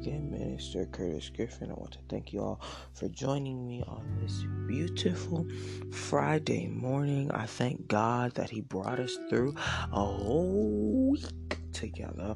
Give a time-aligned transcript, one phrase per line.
[0.00, 1.70] again, Minister Curtis Griffin.
[1.70, 2.60] I want to thank you all
[2.94, 5.46] for joining me on this beautiful
[5.90, 7.30] Friday morning.
[7.32, 9.54] I thank God that He brought us through
[9.92, 12.34] a whole week together.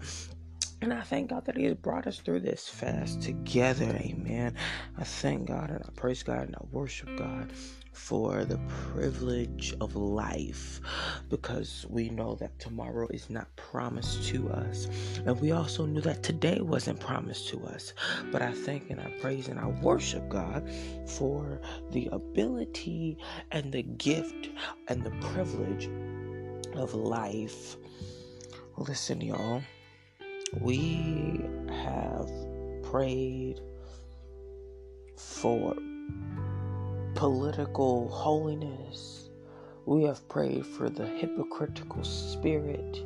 [0.83, 3.87] And I thank God that He has brought us through this fast together.
[4.01, 4.55] Amen.
[4.99, 7.53] I thank God and I praise God and I worship God
[7.93, 8.59] for the
[8.93, 10.81] privilege of life
[11.29, 14.89] because we know that tomorrow is not promised to us.
[15.27, 17.93] And we also knew that today wasn't promised to us.
[18.31, 20.69] But I thank and I praise and I worship God
[21.07, 23.19] for the ability
[23.51, 24.51] and the gift
[24.89, 25.89] and the privilege
[26.75, 27.77] of life.
[28.77, 29.63] Listen, y'all
[30.59, 32.31] we have
[32.83, 33.61] prayed
[35.17, 35.77] for
[37.15, 39.31] political holiness.
[39.87, 43.05] We have prayed for the hypocritical spirit.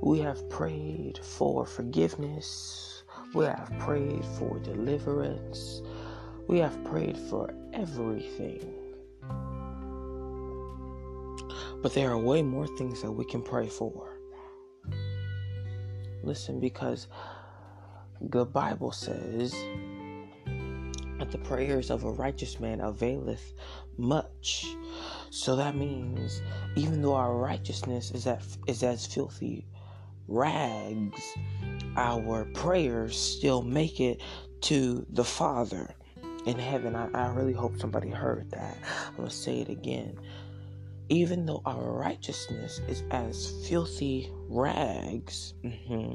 [0.00, 3.02] We have prayed for forgiveness.
[3.34, 5.82] We have prayed for deliverance.
[6.46, 8.74] We have prayed for everything.
[11.82, 14.18] But there are way more things that we can pray for.
[16.22, 17.06] Listen, because
[18.20, 19.54] the Bible says
[21.18, 23.52] that the prayers of a righteous man availeth
[23.96, 24.66] much.
[25.30, 26.42] So that means
[26.76, 29.66] even though our righteousness is at, is as filthy
[30.26, 31.22] rags,
[31.96, 34.20] our prayers still make it
[34.62, 35.94] to the Father
[36.46, 36.94] in heaven.
[36.94, 38.76] I, I really hope somebody heard that.
[39.08, 40.18] I'm gonna say it again
[41.08, 46.14] even though our righteousness is as filthy rags, mm-hmm,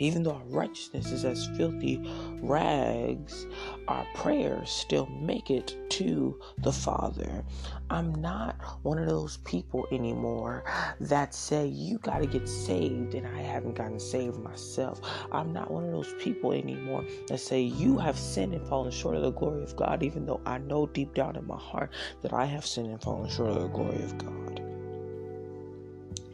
[0.00, 2.02] even though our righteousness is as filthy
[2.40, 3.46] rags,
[3.86, 7.44] our prayers still make it to the Father.
[7.90, 10.64] I'm not one of those people anymore
[11.00, 15.00] that say you got to get saved and I haven't gotten saved myself.
[15.30, 19.16] I'm not one of those people anymore that say you have sinned and fallen short
[19.16, 21.90] of the glory of God, even though I know deep down in my heart
[22.22, 24.62] that I have sinned and fallen short of the glory of God.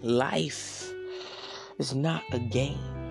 [0.02, 0.92] Life
[1.78, 3.05] is not a game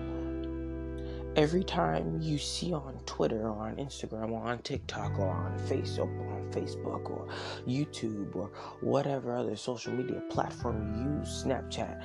[1.36, 6.08] every time you see on Twitter or on Instagram or on TikTok or on Facebook,
[6.32, 7.28] on Facebook or
[7.68, 12.02] YouTube or whatever other social media platform you use, Snapchat,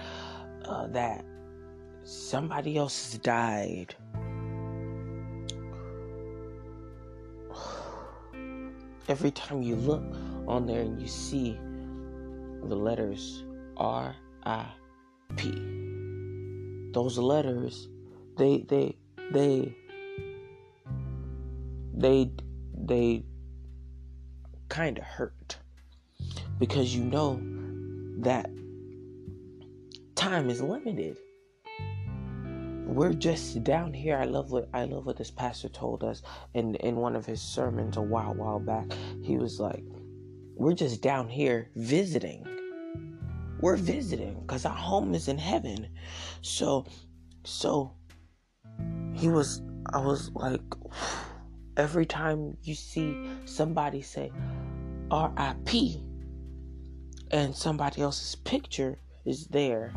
[0.65, 1.23] uh, that
[2.03, 3.95] somebody else has died.
[9.07, 10.03] Every time you look
[10.45, 11.57] on there and you see
[12.63, 13.45] the letters
[13.77, 14.65] R I
[15.37, 15.51] P,
[16.91, 17.87] those letters,
[18.37, 18.97] they they
[19.31, 19.75] they
[21.93, 22.31] they
[22.73, 23.23] they
[24.69, 25.57] kind of hurt
[26.59, 27.39] because you know
[28.19, 28.49] that
[30.15, 31.17] time is limited.
[32.85, 34.17] We're just down here.
[34.17, 36.21] I love what i love what this pastor told us
[36.53, 38.85] in in one of his sermons a while while back.
[39.23, 39.83] He was like
[40.55, 42.45] we're just down here visiting.
[43.61, 45.87] We're visiting because our home is in heaven.
[46.41, 46.85] So
[47.43, 47.93] so
[49.21, 49.61] he was
[49.93, 50.61] I was like
[51.77, 54.31] every time you see somebody say
[55.11, 55.69] RIP
[57.29, 59.93] and somebody else's picture is there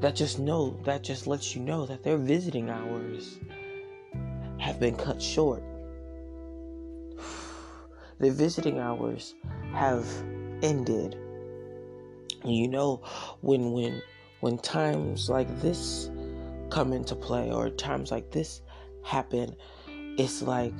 [0.00, 3.38] that just know that just lets you know that their visiting hours
[4.58, 5.62] have been cut short.
[8.18, 9.34] Their visiting hours
[9.72, 10.06] have
[10.62, 11.18] ended.
[12.44, 13.02] You know
[13.40, 14.02] when when
[14.40, 16.10] when times like this
[16.70, 18.62] come into play or times like this
[19.02, 19.54] happen,
[20.18, 20.74] it's like,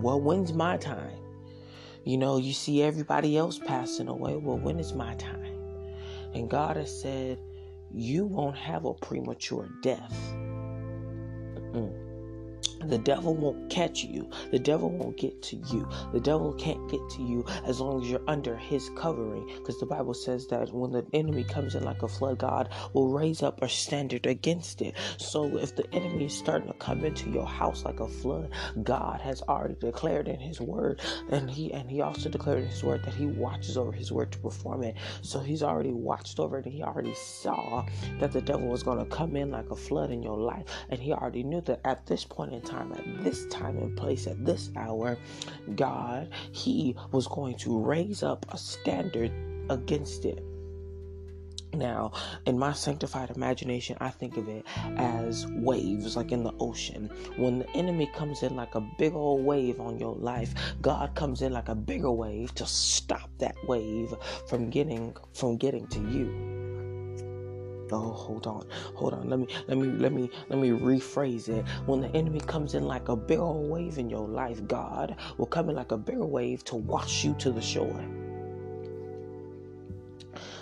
[0.00, 1.18] well, when's my time?
[2.04, 4.36] You know, you see everybody else passing away.
[4.36, 5.54] Well, when is my time?
[6.34, 7.38] And God has said,
[7.92, 10.14] you won't have a premature death.
[11.72, 12.07] Mm.
[12.86, 14.30] The devil won't catch you.
[14.50, 15.88] The devil won't get to you.
[16.12, 19.46] The devil can't get to you as long as you're under his covering.
[19.58, 23.10] Because the Bible says that when the enemy comes in like a flood, God will
[23.12, 24.94] raise up a standard against it.
[25.18, 28.50] So if the enemy is starting to come into your house like a flood,
[28.82, 32.84] God has already declared in his word, and he and he also declared in his
[32.84, 34.96] word that he watches over his word to perform it.
[35.22, 37.84] So he's already watched over it and he already saw
[38.20, 40.64] that the devil was going to come in like a flood in your life.
[40.90, 44.26] And he already knew that at this point in time, at this time and place,
[44.26, 45.18] at this hour,
[45.74, 49.32] God, He was going to raise up a standard
[49.70, 50.42] against it.
[51.74, 52.12] Now,
[52.46, 54.64] in my sanctified imagination, I think of it
[54.96, 57.10] as waves, like in the ocean.
[57.36, 61.42] When the enemy comes in like a big old wave on your life, God comes
[61.42, 64.14] in like a bigger wave to stop that wave
[64.48, 66.77] from getting from getting to you.
[67.92, 69.28] Oh, hold on, hold on.
[69.28, 71.64] Let me, let me, let me, let me rephrase it.
[71.86, 75.46] When the enemy comes in like a big old wave in your life, God will
[75.46, 78.04] come in like a bigger wave to wash you to the shore.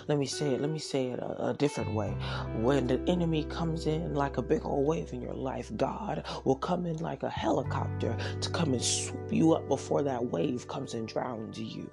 [0.07, 0.61] Let me say it.
[0.61, 2.15] Let me say it a, a, different way.
[2.55, 6.55] When the enemy comes in like a big old wave in your life, God will
[6.55, 10.93] come in like a helicopter to come and swoop you up before that wave comes
[10.93, 11.89] and drowns you.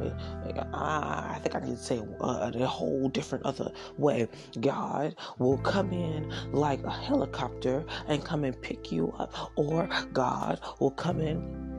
[0.00, 4.28] I think I can say uh, a whole different other way.
[4.60, 10.60] God will come in like a helicopter and come and pick you up, or God
[10.80, 11.77] will come in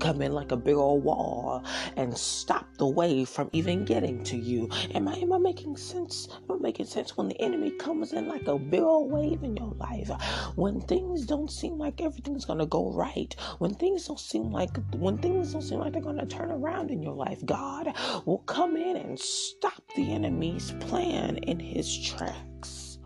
[0.00, 1.64] come in like a big old wall
[1.96, 4.68] and stop the wave from even getting to you.
[4.94, 6.28] Am I am I making sense?
[6.48, 9.56] Am I making sense when the enemy comes in like a big old wave in
[9.56, 10.10] your life?
[10.56, 15.18] When things don't seem like everything's gonna go right, when things don't seem like when
[15.18, 17.92] things don't seem like they're gonna turn around in your life, God
[18.24, 22.98] will come in and stop the enemy's plan in his tracks.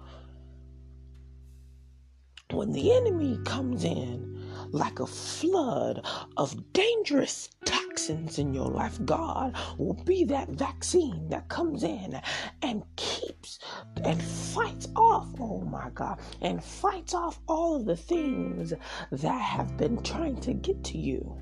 [2.50, 4.37] When the enemy comes in
[4.72, 6.04] like a flood
[6.36, 12.20] of dangerous toxins in your life, God will be that vaccine that comes in
[12.62, 13.58] and keeps
[14.04, 18.72] and fights off, oh my God, and fights off all of the things
[19.10, 21.36] that have been trying to get to you.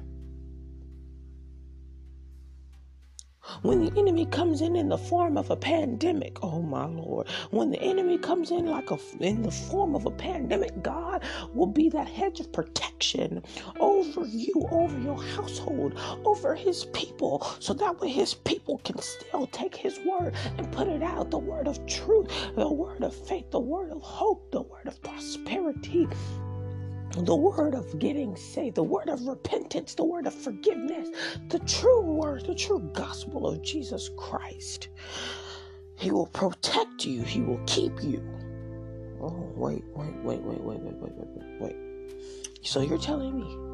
[3.62, 7.70] When the enemy comes in in the form of a pandemic, oh my Lord, when
[7.70, 11.22] the enemy comes in like a in the form of a pandemic, God
[11.54, 13.42] will be that hedge of protection
[13.80, 19.46] over you, over your household, over his people, so that way his people can still
[19.48, 23.50] take his word and put it out, the word of truth, the word of faith,
[23.50, 26.08] the word of hope, the word of prosperity,
[27.12, 31.08] the word of getting saved, the word of repentance, the word of forgiveness,
[31.48, 34.88] the true word, the true gospel of Jesus Christ.
[35.98, 38.22] He will protect you, He will keep you.
[39.20, 41.76] Oh, wait, wait, wait, wait, wait, wait, wait, wait, wait.
[42.62, 43.65] So you're telling me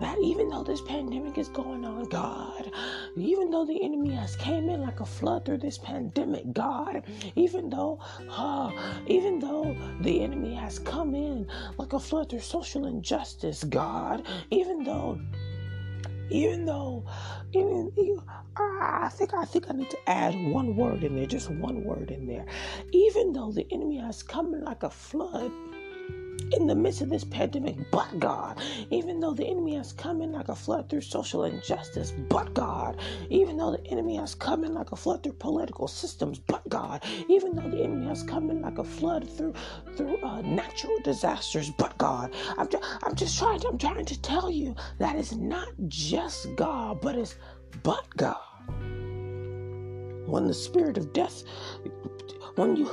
[0.00, 2.70] that even though this pandemic is going on, God,
[3.16, 7.02] even though the enemy has came in like a flood through this pandemic, God,
[7.36, 8.00] even though,
[8.30, 8.70] uh,
[9.06, 11.46] even though the enemy has come in
[11.78, 15.20] like a flood through social injustice, God, even though
[16.30, 17.04] even though
[17.52, 18.22] even, even
[18.56, 22.10] I think I think I need to add one word in there, just one word
[22.10, 22.46] in there.
[22.92, 25.52] Even though the enemy has come in like a flood
[26.52, 28.58] in the midst of this pandemic, but God,
[28.90, 32.98] even though the enemy has come in like a flood through social injustice, but God,
[33.30, 37.02] even though the enemy has come in like a flood through political systems, but God,
[37.28, 39.54] even though the enemy has come in like a flood through
[39.96, 44.20] through uh, natural disasters, but God, I'm just, I'm just trying to, I'm trying to
[44.22, 47.36] tell you that it's not just God, but it's
[47.82, 48.36] but God.
[50.26, 51.42] When the spirit of death,
[52.56, 52.90] when you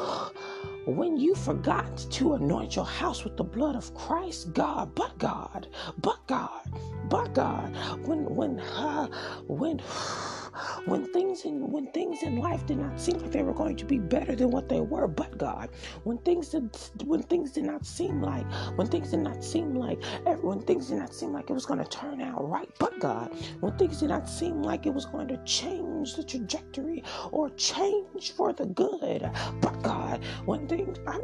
[0.86, 5.68] when you forgot to anoint your house with the blood of Christ, God, but God,
[6.00, 6.62] but God,
[7.10, 7.75] but God,
[8.06, 9.07] when when uh,
[9.48, 9.80] when
[10.86, 13.86] when things in when things in life did not seem like they were going to
[13.86, 15.69] be better than what they were, but God,
[16.04, 16.70] when things did
[17.06, 20.03] when things did not seem like when things did not seem like
[20.41, 23.36] when things did not seem like it was going to turn out right, but God,
[23.60, 28.32] when things did not seem like it was going to change the trajectory or change
[28.32, 29.29] for the good,
[29.62, 31.22] but God, when things I'm,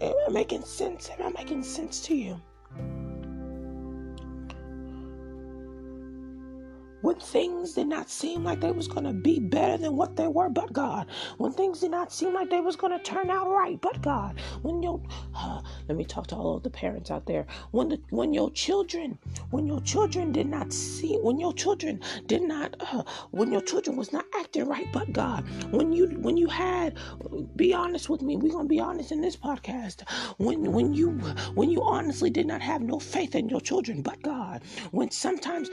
[0.00, 1.08] am I making sense?
[1.10, 2.40] Am I making sense to you?
[7.06, 10.26] When things did not seem like they was going to be better than what they
[10.26, 11.06] were but god.
[11.38, 14.40] When things did not seem like they was going to turn out right but god.
[14.62, 15.00] When your
[15.32, 17.46] uh, let me talk to all of the parents out there.
[17.70, 19.18] When the when your children
[19.50, 23.96] when your children did not see when your children did not uh, when your children
[23.96, 25.48] was not acting right but god.
[25.70, 26.98] When you when you had
[27.54, 30.02] be honest with me we're going to be honest in this podcast.
[30.38, 31.10] When when you
[31.54, 34.64] when you honestly did not have no faith in your children but god.
[34.90, 35.70] When sometimes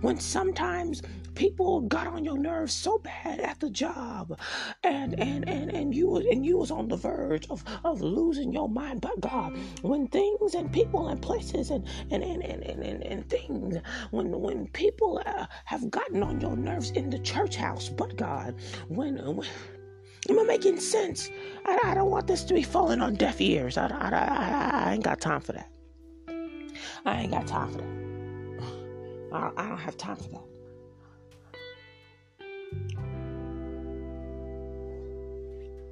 [0.00, 1.02] when sometimes
[1.38, 4.36] people got on your nerves so bad at the job
[4.82, 8.52] and and and, and you was and you was on the verge of, of losing
[8.52, 12.82] your mind but god when things and people and places and and and, and, and,
[12.82, 13.76] and, and things
[14.10, 18.56] when when people uh, have gotten on your nerves in the church house but god
[18.88, 19.46] when, when
[20.28, 21.30] Am I making sense?
[21.64, 23.78] I, I, don't want this to be falling on deaf ears.
[23.78, 25.70] I, I, I, I ain't got time for that.
[27.06, 28.07] I ain't got time for that.
[29.32, 30.44] I, don't have time for that.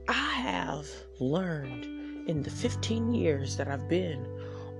[0.08, 0.88] I have
[1.20, 4.26] learned in the 15 years that I've been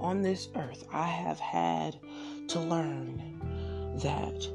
[0.01, 1.97] on this earth, I have had
[2.49, 3.23] to learn
[4.03, 4.49] that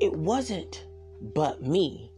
[0.00, 0.86] it wasn't
[1.34, 2.12] but me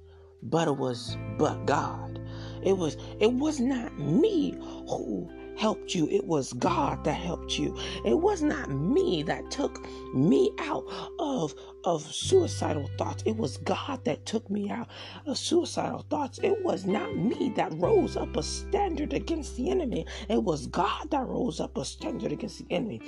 [0.45, 2.21] but it was but God.
[2.63, 4.53] It was it was not me
[4.89, 6.09] who helped you.
[6.09, 7.77] It was God that helped you.
[8.05, 10.85] It was not me that took me out
[11.19, 13.23] of of suicidal thoughts.
[13.27, 14.89] It was God that took me out
[15.27, 16.41] of suicidal thoughts.
[16.43, 20.07] It was not me that rose up a standard against the enemy.
[20.29, 23.01] It was God that rose up a standard against the enemy.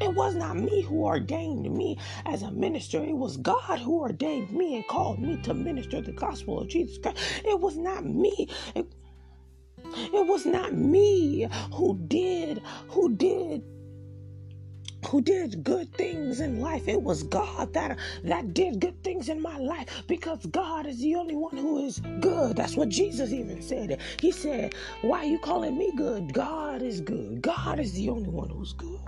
[0.00, 3.02] It was not me who ordained me as a minister.
[3.02, 6.98] It was God who ordained me and called me to minister the gospel of Jesus
[6.98, 7.18] Christ.
[7.44, 8.48] It was not me.
[8.74, 8.86] It,
[9.96, 13.62] it was not me who did, who did
[15.06, 16.88] who did good things in life.
[16.88, 21.14] It was God that that did good things in my life because God is the
[21.14, 22.56] only one who is good.
[22.56, 24.00] That's what Jesus even said.
[24.20, 26.32] He said, "Why are you calling me good?
[26.32, 27.40] God is good.
[27.40, 29.00] God is the only one who's good."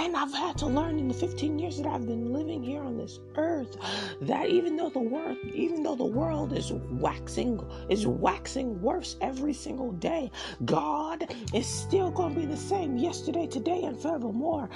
[0.00, 2.96] And I've had to learn in the 15 years that I've been living here on
[2.96, 3.76] this earth
[4.22, 9.52] that even though the world, even though the world is waxing, is waxing worse every
[9.52, 10.30] single day,
[10.64, 14.70] God is still going to be the same yesterday, today, and forevermore.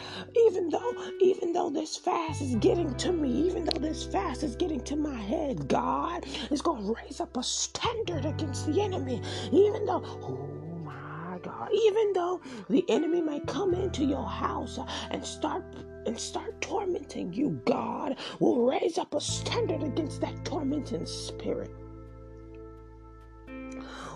[0.47, 4.57] Even though, even though this fast is getting to me, even though this fast is
[4.57, 9.23] getting to my head, God is going to raise up a standard against the enemy.
[9.53, 10.03] Even though,
[11.45, 11.71] God.
[11.73, 15.65] Even though the enemy may come into your house and start
[16.07, 21.71] and start tormenting you, God will raise up a standard against that tormenting spirit.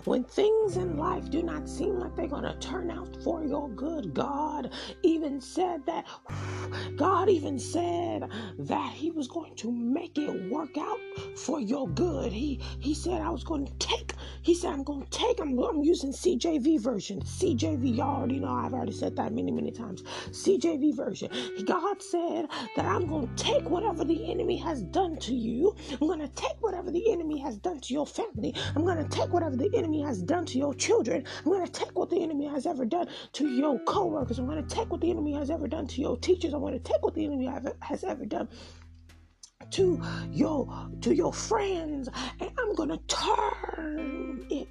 [0.05, 3.69] When things in life do not seem like they're going to turn out for your
[3.69, 4.71] good, God
[5.03, 6.05] even said that,
[6.95, 8.29] God even said
[8.59, 10.99] that He was going to make it work out
[11.35, 12.31] for your good.
[12.31, 15.57] He He said, I was going to take, He said, I'm going to take, I'm,
[15.59, 17.21] I'm using CJV version.
[17.21, 20.03] CJV, y'all already know, I've already said that many, many times.
[20.31, 21.29] CJV version.
[21.65, 26.07] God said that I'm going to take whatever the enemy has done to you, I'm
[26.07, 29.31] going to take whatever the enemy has done to your family, I'm going to take
[29.33, 31.23] whatever the enemy enemy has done to your children.
[31.39, 34.37] I'm going to take what the enemy has ever done to your co-workers.
[34.37, 36.53] I'm going to take what the enemy has ever done to your teachers.
[36.53, 37.49] I'm going to take what the enemy
[37.81, 38.47] has ever done
[39.71, 42.07] to your to your friends
[42.39, 44.67] and I'm going to turn it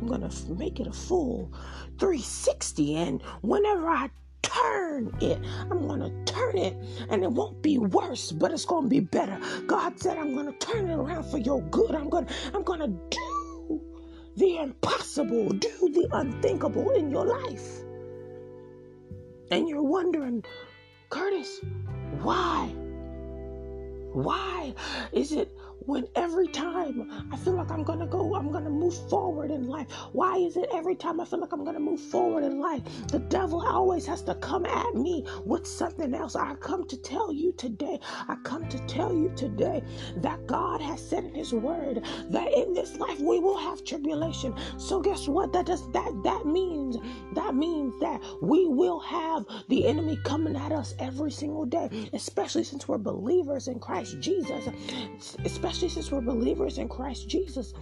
[0.00, 1.52] I'm going to make it a full
[1.98, 4.10] 360 and whenever I
[4.42, 5.38] turn it.
[5.70, 6.76] I'm going to turn it
[7.10, 9.38] and it won't be worse, but it's going to be better.
[9.66, 11.94] God said I'm going to turn it around for your good.
[11.94, 13.37] I'm going to I'm going to do
[14.38, 17.80] the impossible, do the unthinkable in your life.
[19.50, 20.44] And you're wondering,
[21.10, 21.60] Curtis,
[22.22, 22.72] why?
[24.12, 24.74] Why
[25.12, 25.50] is it
[25.88, 29.90] when every time I feel like I'm gonna go, I'm gonna move forward in life.
[30.12, 33.20] Why is it every time I feel like I'm gonna move forward in life, the
[33.20, 36.36] devil always has to come at me with something else?
[36.36, 39.82] I come to tell you today, I come to tell you today
[40.18, 44.54] that God has said in His Word that in this life we will have tribulation.
[44.76, 45.54] So guess what?
[45.54, 46.98] That does that that means
[47.32, 52.64] that means that we will have the enemy coming at us every single day, especially
[52.64, 54.68] since we're believers in Christ Jesus,
[55.46, 57.72] especially especially since we're believers in Christ Jesus.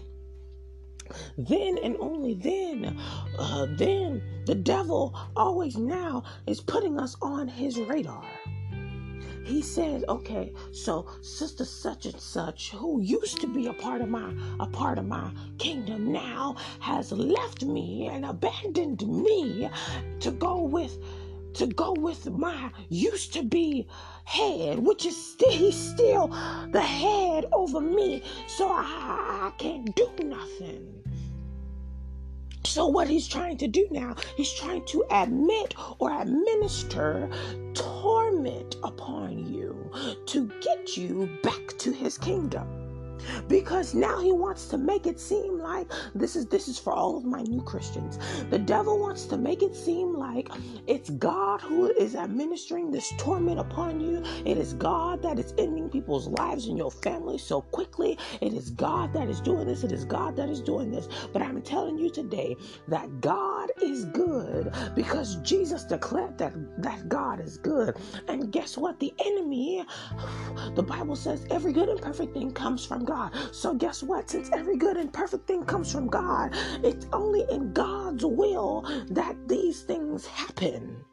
[1.38, 2.98] Then and only then,
[3.38, 8.22] uh, then the devil always now is putting us on his radar.
[9.46, 14.10] He says, "Okay, so sister such and such, who used to be a part of
[14.10, 19.70] my a part of my kingdom, now has left me and abandoned me
[20.20, 20.98] to go with."
[21.56, 23.86] to go with my used to be
[24.26, 26.28] head, which is still he's still
[26.72, 30.92] the head over me, so I, I can't do nothing.
[32.64, 37.30] So, what he's trying to do now, he's trying to admit or administer
[37.72, 39.90] torment upon you
[40.26, 42.85] to get you back to his kingdom
[43.48, 47.16] because now he wants to make it seem like this is this is for all
[47.16, 48.18] of my new Christians.
[48.50, 50.50] The devil wants to make it seem like
[50.86, 54.22] it's God who is administering this torment upon you.
[54.44, 58.18] It is God that is ending people's lives in your family so quickly.
[58.40, 59.84] It is God that is doing this.
[59.84, 61.08] It is God that is doing this.
[61.32, 62.56] But I'm telling you today
[62.88, 67.96] that God is good because Jesus declared that that God is good.
[68.28, 69.00] And guess what?
[69.00, 69.84] The enemy,
[70.74, 73.32] the Bible says every good and perfect thing comes from God.
[73.52, 74.28] So, guess what?
[74.28, 76.50] Since every good and perfect thing comes from God,
[76.82, 81.04] it's only in God's will that these things happen.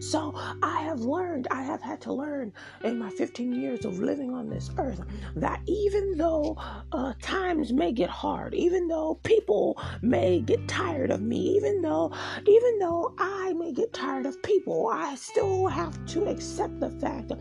[0.00, 2.52] So I have learned, I have had to learn
[2.84, 5.00] in my 15 years of living on this earth
[5.36, 6.56] that even though
[6.92, 12.12] uh, times may get hard, even though people may get tired of me, even though,
[12.46, 17.32] even though I may get tired of people, I still have to accept the fact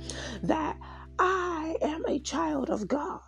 [0.44, 0.78] that
[1.20, 3.22] I am a child of God.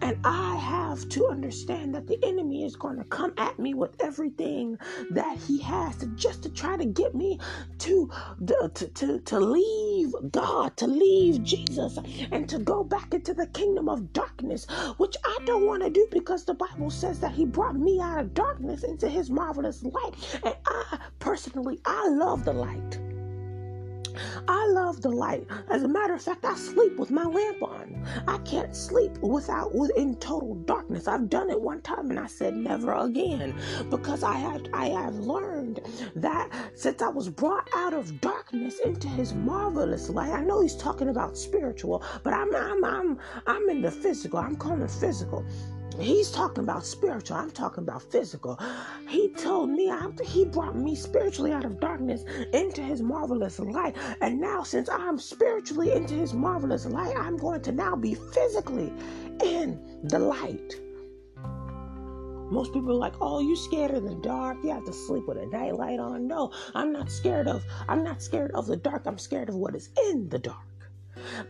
[0.00, 3.96] And I have to understand that the enemy is going to come at me with
[4.00, 4.78] everything
[5.10, 7.38] that he has to just to try to get me
[7.80, 8.10] to,
[8.46, 11.98] to, to, to leave God, to leave Jesus,
[12.32, 14.66] and to go back into the kingdom of darkness,
[14.98, 18.20] which I don't want to do because the Bible says that he brought me out
[18.20, 20.40] of darkness into his marvelous light.
[20.44, 23.00] And I personally, I love the light.
[24.48, 25.46] I love the light.
[25.68, 28.04] As a matter of fact, I sleep with my lamp on.
[28.26, 31.08] I can't sleep without in total darkness.
[31.08, 33.54] I've done it one time and I said never again
[33.90, 35.80] because I have I have learned
[36.16, 40.32] that since I was brought out of darkness into his marvelous light.
[40.32, 44.38] I know he's talking about spiritual, but I'm I'm I'm I'm in the physical.
[44.38, 45.44] I'm calling physical.
[45.98, 47.36] He's talking about spiritual.
[47.36, 48.58] I'm talking about physical.
[49.08, 49.92] He told me,
[50.24, 53.96] he brought me spiritually out of darkness into his marvelous light.
[54.20, 58.92] And now, since I'm spiritually into his marvelous light, I'm going to now be physically
[59.42, 60.80] in the light.
[62.50, 64.58] Most people are like, oh, you scared of the dark?
[64.64, 66.26] You have to sleep with a nightlight on.
[66.26, 69.02] No, I'm not scared of, I'm not scared of the dark.
[69.06, 70.69] I'm scared of what is in the dark.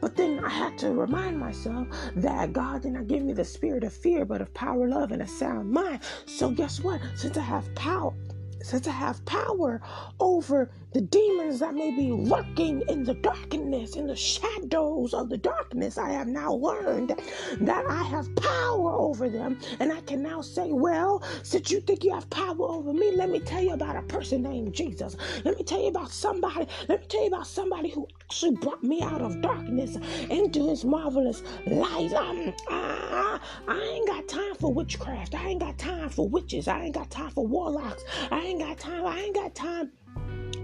[0.00, 3.84] But then I had to remind myself that God did not give me the spirit
[3.84, 6.00] of fear, but of power, love, and a sound mind.
[6.26, 7.00] So guess what?
[7.16, 8.14] Since I have power,
[8.62, 9.80] since I have power
[10.20, 15.38] over the demons that may be lurking in the darkness, in the shadows of the
[15.38, 17.14] darkness, I have now learned
[17.60, 19.58] that I have power over them.
[19.78, 23.30] And I can now say, Well, since you think you have power over me, let
[23.30, 25.16] me tell you about a person named Jesus.
[25.44, 26.66] Let me tell you about somebody.
[26.88, 29.96] Let me tell you about somebody who actually brought me out of darkness
[30.28, 32.12] into his marvelous light.
[32.14, 35.34] Um, I, I ain't got time for witchcraft.
[35.36, 36.66] I ain't got time for witches.
[36.66, 38.02] I ain't got time for warlocks.
[38.32, 39.06] I ain't got time.
[39.06, 39.92] I ain't got time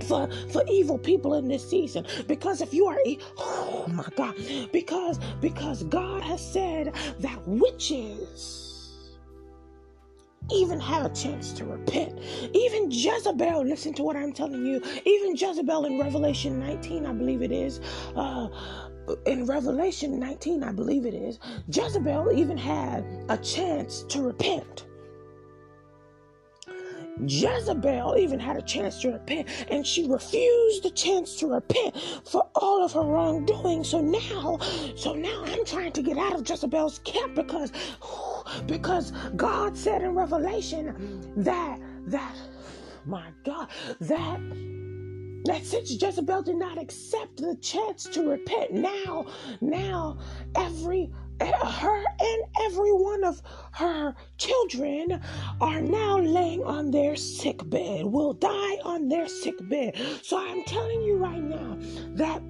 [0.05, 2.99] for for evil people in this season because if you are
[3.39, 4.35] oh my god
[4.73, 8.67] because because god has said that witches
[10.53, 12.19] even have a chance to repent.
[12.55, 14.81] Even Jezebel, listen to what I'm telling you.
[15.05, 17.81] Even Jezebel in Revelation 19, I believe it is,
[18.15, 18.49] uh,
[19.27, 21.39] in Revelation 19, I believe it is,
[21.73, 24.86] Jezebel even had a chance to repent.
[27.24, 32.46] Jezebel even had a chance to repent, and she refused the chance to repent for
[32.55, 33.85] all of her wrongdoing.
[33.85, 34.59] So now,
[34.96, 37.72] so now I'm trying to get out of Jezebel's camp because,
[38.66, 42.37] because God said in Revelation that that
[43.05, 43.68] my God
[44.00, 44.40] that
[45.46, 49.26] that since Jezebel did not accept the chance to repent, now,
[49.61, 50.18] now
[50.57, 55.20] every her and every one of her children
[55.61, 59.94] are now laying on their sick bed, will die on their sick bed.
[60.22, 61.77] So I'm telling you right now
[62.14, 62.42] that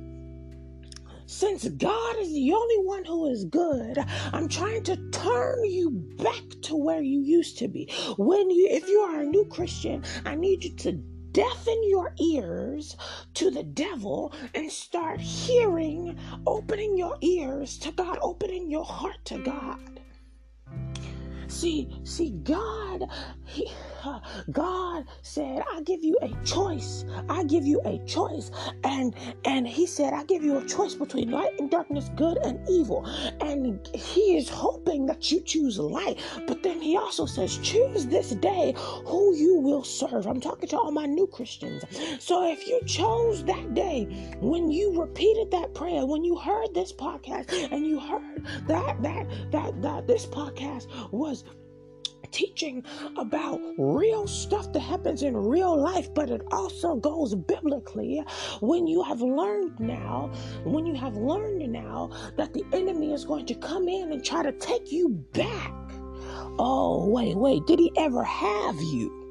[1.29, 3.99] since God is the only one who is good,
[4.33, 7.93] I'm trying to turn you back to where you used to be.
[8.17, 10.93] When you if you are a new Christian, I need you to
[11.37, 12.97] deafen your ears
[13.35, 19.37] to the devil and start hearing, opening your ears to God, opening your heart to
[19.45, 20.01] God.
[21.57, 23.09] See, see, God,
[23.45, 23.67] he,
[24.05, 24.21] uh,
[24.53, 27.07] God said, "I give you a choice.
[27.31, 28.51] I give you a choice."
[28.85, 29.15] And
[29.47, 33.07] and He said, "I give you a choice between light and darkness, good and evil."
[33.41, 36.21] And He is hoping that you choose light.
[36.47, 38.75] But then He also says, "Choose this day
[39.07, 41.85] who you will serve." I'm talking to all my new Christians.
[42.19, 44.05] So if you chose that day
[44.41, 49.27] when you repeated that prayer, when you heard this podcast, and you heard that that
[49.53, 51.45] that that this podcast was
[52.27, 52.85] teaching
[53.17, 58.23] about real stuff that happens in real life, but it also goes biblically.
[58.61, 60.31] When you have learned now,
[60.65, 64.43] when you have learned now that the enemy is going to come in and try
[64.43, 65.73] to take you back.
[66.59, 69.26] Oh, wait, wait, did he ever have you?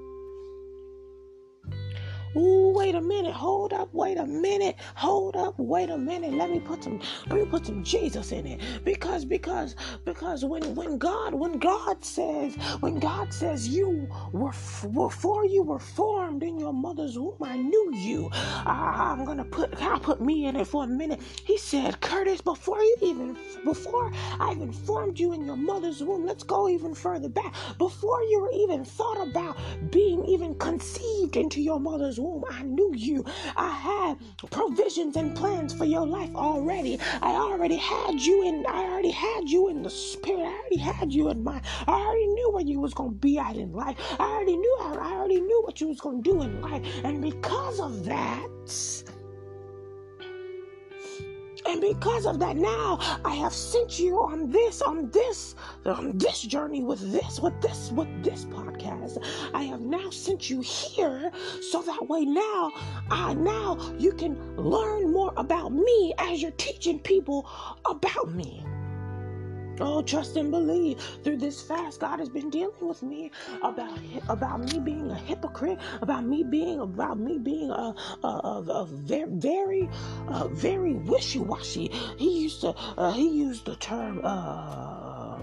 [2.37, 3.33] Ooh, wait a minute.
[3.33, 3.89] Hold up.
[3.93, 4.75] Wait a minute.
[4.95, 5.55] Hold up.
[5.57, 6.33] Wait a minute.
[6.33, 8.61] Let me put some let me put some Jesus in it.
[8.85, 14.53] Because because because when when God when God says when God says you were
[14.93, 18.29] before you were formed in your mother's womb, I knew you.
[18.65, 21.21] I'm gonna put I'll put me in it for a minute.
[21.45, 26.25] He said, Curtis, before you even before I even formed you in your mother's womb,
[26.25, 27.53] let's go even further back.
[27.77, 29.57] Before you were even thought about
[29.91, 33.25] being even conceived into your mother's womb womb, I knew you.
[33.55, 34.17] I had
[34.51, 36.99] provisions and plans for your life already.
[37.21, 40.41] I already had you in I already had you in the spirit.
[40.41, 41.61] I already had you in mind.
[41.87, 43.97] I already knew where you was gonna be at in life.
[44.19, 46.83] I already knew I already knew what you was gonna do in life.
[47.03, 48.49] And because of that,
[51.67, 56.41] And because of that, now I have sent you on this, on this, on this
[56.41, 59.17] journey with this, with this, with this podcast.
[59.53, 62.71] I have now sent you here so that way now,
[63.09, 67.49] I now you can learn more about me as you're teaching people
[67.85, 68.63] about me.
[69.79, 70.99] Oh, trust and believe.
[71.23, 73.97] Through this fast, God has been dealing with me about
[74.29, 78.85] about me being a hypocrite, about me being about me being a a, a, a
[78.85, 79.89] very very
[80.51, 81.87] very wishy washy.
[82.17, 85.39] He used to uh, he used the term uh,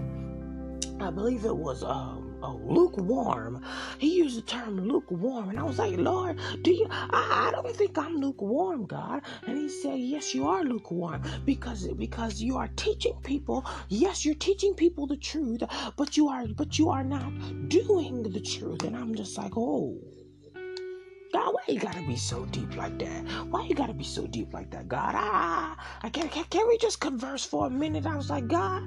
[0.99, 3.63] I believe it was um oh, lukewarm.
[3.97, 6.87] He used the term lukewarm, and I was like, Lord, do you?
[6.89, 9.21] I, I don't think I'm lukewarm, God.
[9.47, 13.65] And He said, Yes, you are lukewarm because because you are teaching people.
[13.89, 15.63] Yes, you're teaching people the truth,
[15.95, 17.31] but you are but you are not
[17.69, 18.83] doing the truth.
[18.83, 19.97] And I'm just like, oh.
[21.33, 23.25] God, why you gotta be so deep like that?
[23.49, 25.13] Why you gotta be so deep like that, God?
[25.15, 28.05] Ah, I can't, can't, can we just converse for a minute?
[28.05, 28.83] I was like, God,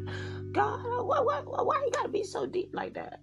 [0.53, 3.21] God, why, why, why you gotta be so deep like that?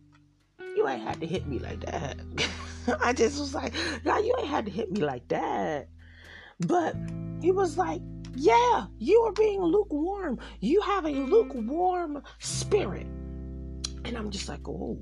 [0.75, 2.17] You ain't had to hit me like that.
[3.01, 5.87] I just was like, God, you ain't had to hit me like that.
[6.59, 6.95] But
[7.41, 8.01] he was like,
[8.35, 10.39] yeah, you are being lukewarm.
[10.59, 13.07] You have a lukewarm spirit.
[14.05, 14.97] And I'm just like, oh.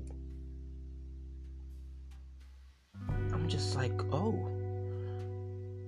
[3.32, 4.48] I'm just like, oh.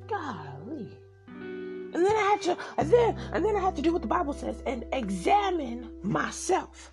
[0.09, 0.89] Golly.
[1.29, 4.09] And then I had to, and then, and then I had to do what the
[4.09, 6.93] Bible says and examine myself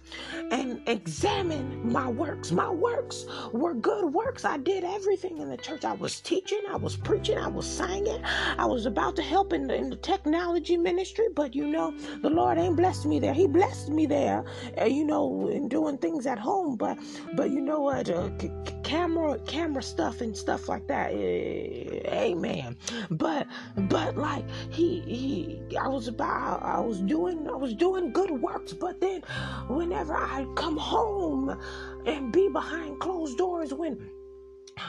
[0.51, 2.51] and examine my works.
[2.51, 4.45] My works were good works.
[4.45, 5.85] I did everything in the church.
[5.85, 8.23] I was teaching, I was preaching, I was singing,
[8.57, 12.29] I was about to help in the, in the technology ministry, but you know, the
[12.29, 13.33] Lord ain't blessed me there.
[13.33, 14.45] He blessed me there,
[14.79, 16.97] uh, you know, in doing things at home, but,
[17.35, 18.51] but you know what, uh, c-
[18.83, 21.11] camera, camera stuff and stuff like that.
[21.11, 22.77] Uh, amen.
[23.09, 28.31] But, but like, he, he I was about I was doing I was doing good
[28.31, 29.21] works, but then
[29.67, 31.59] whenever I come home
[32.05, 33.99] and be behind closed doors when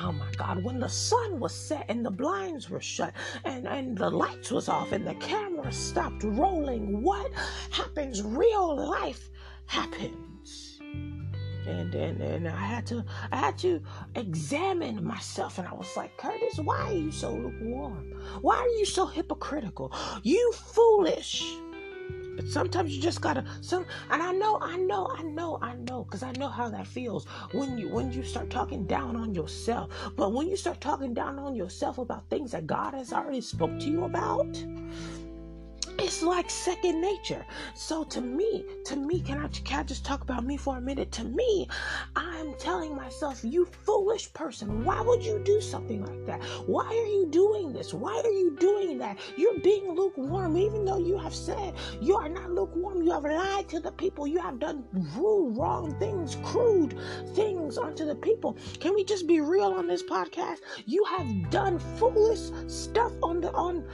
[0.00, 3.12] Oh my God, when the sun was set and the blinds were shut
[3.44, 7.30] and, and the lights was off and the camera stopped rolling, what
[7.70, 8.22] happens?
[8.22, 9.28] Real life
[9.66, 10.80] happens
[11.66, 13.80] and and and I had to I had to
[14.14, 18.14] examine myself and I was like, Curtis, why are you so lukewarm?
[18.40, 19.92] Why are you so hypocritical?
[20.22, 21.44] You foolish.
[22.36, 26.04] But sometimes you just gotta some and I know, I know, I know, I know,
[26.04, 29.90] because I know how that feels when you when you start talking down on yourself.
[30.16, 33.78] But when you start talking down on yourself about things that God has already spoke
[33.80, 34.46] to you about,
[35.98, 37.44] it's like second nature.
[37.74, 40.80] So to me, to me, can I, can I just talk about me for a
[40.80, 41.12] minute?
[41.12, 41.68] To me,
[42.16, 46.42] I'm telling myself, you foolish person, why would you do something like that?
[46.66, 47.92] Why are you doing this?
[47.94, 49.18] Why are you doing that?
[49.36, 53.02] You're being lukewarm, even though you have said you are not lukewarm.
[53.02, 54.26] You have lied to the people.
[54.26, 56.98] You have done rude, wrong things, crude
[57.34, 58.56] things unto the people.
[58.80, 60.58] Can we just be real on this podcast?
[60.86, 63.84] You have done foolish stuff on the on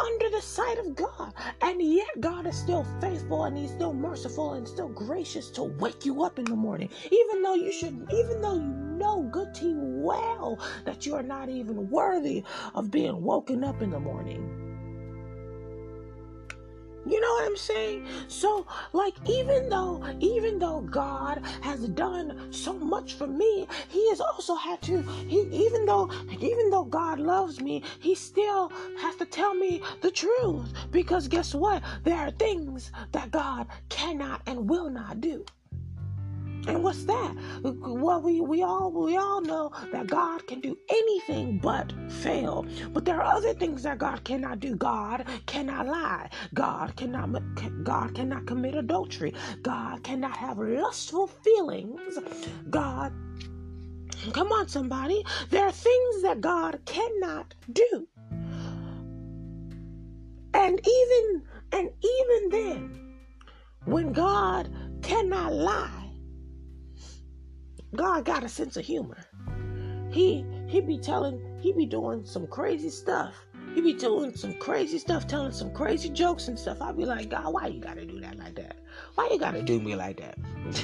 [0.00, 1.32] under the sight of God.
[1.60, 6.04] And yet, God is still faithful and He's still merciful and still gracious to wake
[6.04, 6.88] you up in the morning.
[7.10, 11.48] Even though you should, even though you know good you well that you are not
[11.48, 14.69] even worthy of being woken up in the morning.
[17.06, 18.06] You know what I'm saying?
[18.28, 24.20] So, like, even though, even though God has done so much for me, He has
[24.20, 25.02] also had to.
[25.26, 26.10] He, even though,
[26.40, 30.72] even though God loves me, He still has to tell me the truth.
[30.90, 31.82] Because guess what?
[32.04, 35.44] There are things that God cannot and will not do.
[36.66, 37.34] And what's that?
[37.62, 42.66] Well, we, we all we all know that God can do anything but fail.
[42.92, 44.76] But there are other things that God cannot do.
[44.76, 46.28] God cannot lie.
[46.54, 47.30] God cannot
[47.84, 49.34] God cannot commit adultery.
[49.62, 52.18] God cannot have lustful feelings.
[52.68, 53.12] God
[54.32, 55.24] Come on somebody.
[55.48, 58.06] There are things that God cannot do.
[60.52, 61.42] And even
[61.72, 63.14] and even then
[63.86, 64.68] when God
[65.02, 65.99] cannot lie
[67.94, 69.18] God got a sense of humor.
[70.10, 73.34] He he be telling he be doing some crazy stuff.
[73.74, 76.78] He be doing some crazy stuff, telling some crazy jokes and stuff.
[76.80, 78.76] I be like, God, why you gotta do that like that?
[79.14, 80.36] Why you gotta do me like that?
[80.66, 80.76] and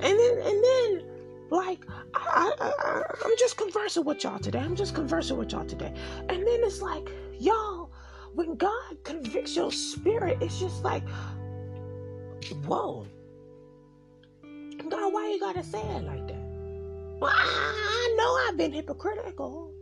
[0.00, 1.04] then and then
[1.50, 4.60] like I, I, I I'm just conversing with y'all today.
[4.60, 5.92] I'm just conversing with y'all today.
[6.28, 7.90] And then it's like, y'all,
[8.34, 11.02] when God convicts your spirit, it's just like,
[12.66, 13.06] whoa,
[14.94, 16.44] God, why you gotta say it like that?
[17.20, 19.72] Well, I, I know I've been hypocritical.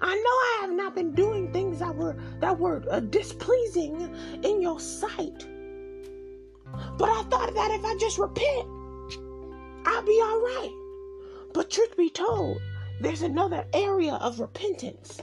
[0.00, 4.60] I know I have not been doing things that were that were uh, displeasing in
[4.60, 5.46] your sight.
[6.98, 8.66] But I thought that if I just repent,
[9.86, 10.72] I'll be all right.
[11.54, 12.60] But truth be told,
[13.00, 15.18] there's another area of repentance.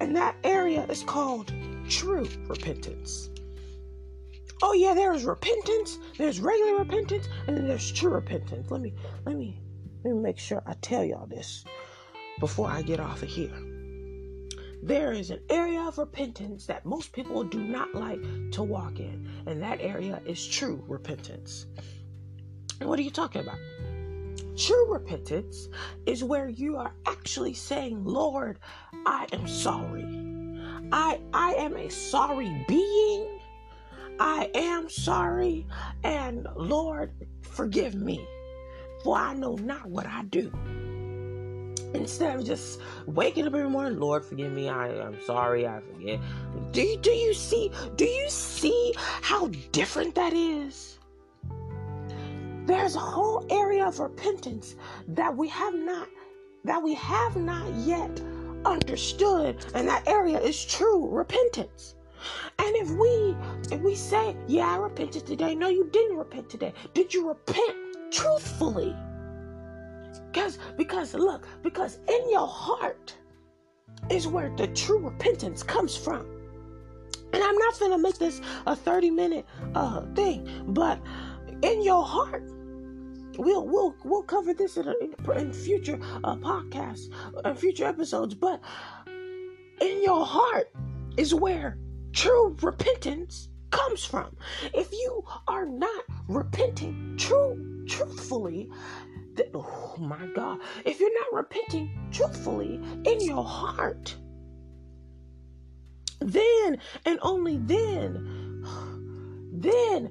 [0.00, 1.52] And that area is called
[1.88, 3.30] true repentance.
[4.62, 8.70] Oh yeah, there's repentance, there's regular repentance, and then there's true repentance.
[8.70, 9.60] Let me let me
[10.04, 11.64] let me make sure I tell y'all this
[12.40, 13.52] before I get off of here.
[14.82, 18.20] There is an area of repentance that most people do not like
[18.52, 21.66] to walk in, and that area is true repentance.
[22.80, 23.58] What are you talking about?
[24.56, 25.68] True repentance
[26.06, 28.58] is where you are actually saying, Lord,
[29.04, 30.04] I am sorry.
[30.92, 33.35] I I am a sorry being.
[34.18, 35.66] I am sorry,
[36.04, 38.26] and Lord, forgive me,
[39.04, 40.52] for I know not what I do.
[41.94, 44.68] Instead of just waking up every morning, Lord, forgive me.
[44.68, 45.66] I am sorry.
[45.66, 46.20] I forget.
[46.72, 47.70] Do do you see?
[47.96, 50.98] Do you see how different that is?
[52.66, 54.74] There's a whole area of repentance
[55.08, 56.08] that we have not
[56.64, 58.20] that we have not yet
[58.64, 61.94] understood, and that area is true repentance.
[62.58, 63.36] And if we
[63.74, 66.72] if we say, "Yeah, I repented today," no, you didn't repent today.
[66.94, 67.76] Did you repent
[68.10, 68.94] truthfully?
[70.32, 73.14] Because because look, because in your heart
[74.10, 76.26] is where the true repentance comes from.
[77.32, 81.00] And I'm not gonna make this a 30 minute uh thing, but
[81.62, 82.44] in your heart
[83.38, 87.10] we'll we'll we'll cover this in, a, in future uh, podcasts
[87.44, 88.60] uh, future episodes but
[89.80, 90.72] in your heart
[91.16, 91.78] is where
[92.16, 94.34] true repentance comes from
[94.74, 98.68] if you are not repenting true truthfully
[99.34, 104.16] then, oh my god if you're not repenting truthfully in your heart
[106.20, 108.64] then and only then
[109.52, 110.10] then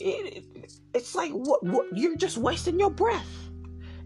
[0.00, 0.44] it,
[0.94, 3.26] it's like what, what you're just wasting your breath.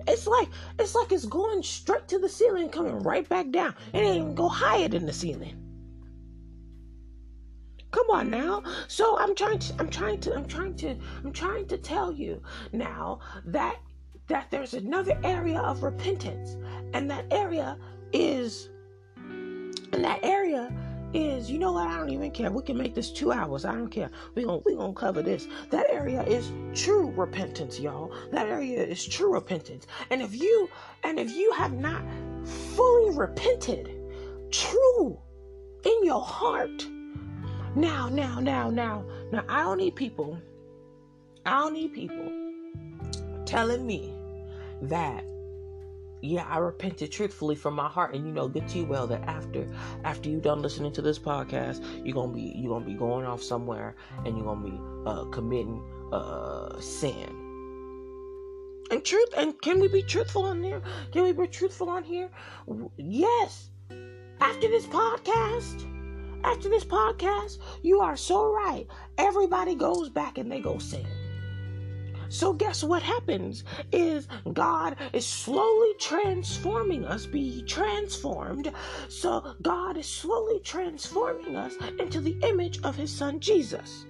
[0.06, 3.74] It's like it's like it's going straight to the ceiling, coming right back down.
[3.92, 5.61] It ain't even go higher than the ceiling.
[7.92, 8.62] Come on now.
[8.88, 12.42] So I'm trying to I'm trying to I'm trying to I'm trying to tell you
[12.72, 13.76] now that
[14.26, 16.56] that there's another area of repentance
[16.94, 17.78] and that area
[18.12, 18.70] is
[19.92, 20.72] and that area
[21.14, 21.88] is, you know what?
[21.88, 22.50] I don't even care.
[22.50, 23.64] We can make this two hours.
[23.64, 24.10] I don't care.
[24.34, 25.46] We're gonna we gonna cover this.
[25.70, 28.14] That area is true repentance, y'all.
[28.30, 29.86] That area is true repentance.
[30.10, 30.70] And if you
[31.04, 32.02] and if you have not
[32.44, 33.90] fully repented,
[34.50, 35.18] true
[35.84, 36.86] in your heart.
[37.74, 40.38] Now, now, now, now, now I don't need people.
[41.46, 42.30] I don't need people
[43.46, 44.12] telling me
[44.82, 45.24] that
[46.22, 49.22] yeah, I repented truthfully from my heart, and you know good to you well that
[49.22, 49.66] after
[50.04, 53.42] after you done listening to this podcast, you're gonna be you're gonna be going off
[53.42, 55.82] somewhere and you're gonna be uh, committing
[56.12, 57.38] uh, sin.
[58.92, 60.80] And truth, and can we be truthful on there?
[61.12, 62.30] Can we be truthful on here?
[62.96, 63.70] Yes.
[64.40, 65.91] After this podcast,
[66.44, 68.86] after this podcast, you are so right.
[69.18, 71.06] Everybody goes back and they go sin.
[72.28, 78.72] So, guess what happens is God is slowly transforming us, be transformed.
[79.10, 84.06] So, God is slowly transforming us into the image of His Son Jesus.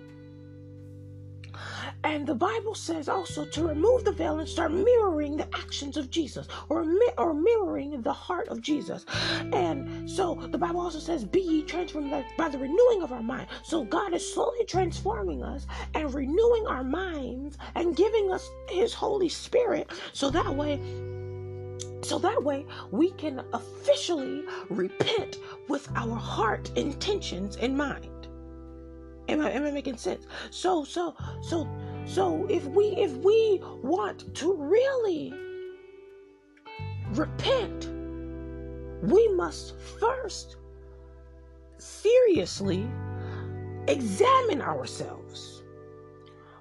[2.05, 6.11] And the Bible says also to remove the veil and start mirroring the actions of
[6.11, 9.07] Jesus or, mi- or mirroring the heart of Jesus.
[9.53, 13.47] And so the Bible also says, Be ye transformed by the renewing of our mind.
[13.63, 19.29] So God is slowly transforming us and renewing our minds and giving us His Holy
[19.29, 20.81] Spirit so that way
[22.03, 25.39] so that way we can officially repent
[25.69, 28.29] with our heart intentions in mind.
[29.29, 30.27] Am I, am I making sense?
[30.51, 31.69] So, so, so
[32.07, 35.33] so if we if we want to really
[37.11, 37.89] repent,
[39.03, 40.57] we must first
[41.79, 42.87] seriously
[43.89, 45.63] examine ourselves.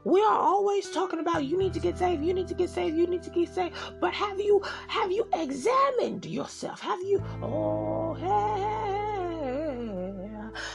[0.04, 2.98] We are always talking about you need to get saved, you need to get saved,
[2.98, 3.76] you need to get saved.
[4.00, 6.80] But have you have you examined yourself?
[6.80, 9.52] Have you oh hey,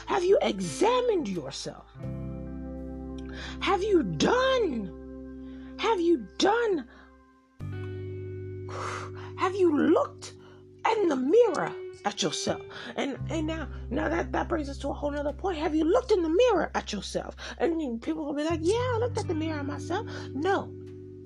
[0.05, 1.97] have you examined yourself?
[3.59, 5.75] Have you done?
[5.79, 6.87] Have you done?
[9.37, 10.33] Have you looked
[10.91, 11.71] in the mirror
[12.05, 12.61] at yourself?
[12.95, 15.57] And and now now that that brings us to a whole other point.
[15.57, 17.35] Have you looked in the mirror at yourself?
[17.59, 20.71] And people will be like, "Yeah, I looked at the mirror at myself." No,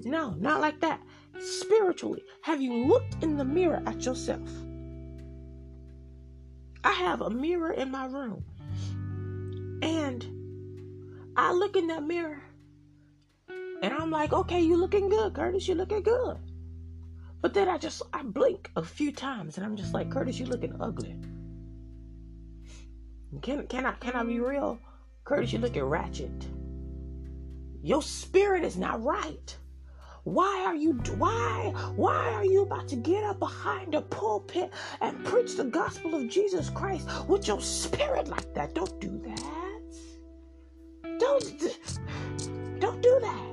[0.04, 1.02] no, not like that.
[1.40, 4.50] Spiritually, have you looked in the mirror at yourself?
[6.84, 8.44] I have a mirror in my room.
[9.82, 10.31] And
[11.36, 12.42] I look in that mirror
[13.82, 15.68] and I'm like, okay, you looking good, Curtis.
[15.68, 16.38] You looking good.
[17.42, 20.46] But then I just I blink a few times and I'm just like, Curtis, you
[20.46, 21.16] looking ugly.
[23.42, 24.80] Can can I can I be real?
[25.24, 26.48] Curtis, you looking ratchet.
[27.82, 29.58] Your spirit is not right.
[30.24, 35.26] Why are you why why are you about to get up behind a pulpit and
[35.26, 38.76] preach the gospel of Jesus Christ with your spirit like that?
[38.76, 39.61] Don't do that.
[41.22, 41.78] Don't
[42.80, 43.52] don't do that.